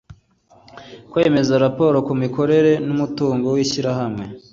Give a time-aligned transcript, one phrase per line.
[1.11, 4.25] kwemeza raporo ku mikorere n umutungo w ishyirahamwe